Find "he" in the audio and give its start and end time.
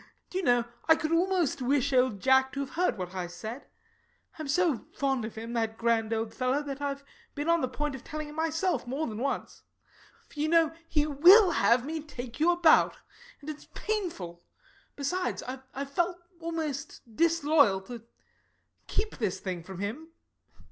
10.89-11.05